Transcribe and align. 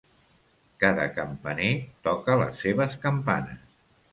Cada 0.83 1.03
campaner 1.17 1.69
toca 2.09 2.39
les 2.41 2.65
seves 2.67 2.97
campanes. 3.05 3.65